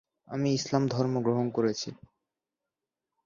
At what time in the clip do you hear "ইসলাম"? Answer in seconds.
0.53-0.83